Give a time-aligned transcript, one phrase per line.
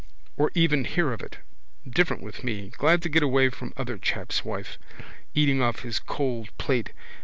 [0.35, 1.37] Or even hear of it.
[1.87, 2.69] Different with me.
[2.69, 4.79] Glad to get away from other chap's wife.
[5.35, 6.91] Eating off his cold plate.